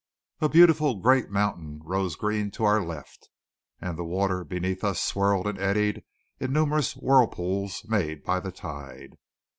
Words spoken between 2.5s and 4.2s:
to our left, and the